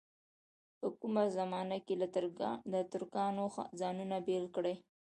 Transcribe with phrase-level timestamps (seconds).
[0.79, 1.93] په کومه زمانه کې
[2.73, 3.45] له ترکانو
[3.79, 4.75] ځانونه بېل کړي.